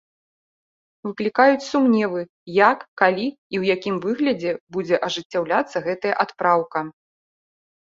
Выклікаюць 1.07 1.65
сумневы, 1.71 2.21
як, 2.71 2.79
калі 3.03 3.27
і 3.29 3.55
ў 3.61 3.77
якім 3.77 3.95
выглядзе 4.07 4.57
будзе 4.79 4.95
ажыццяўляцца 5.11 5.77
гэтая 5.87 6.15
адпраўка. 6.27 6.79